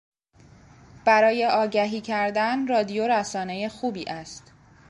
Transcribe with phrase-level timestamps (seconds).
[1.05, 4.53] برای آگهی کردن رادیو رسانهی خوبی است.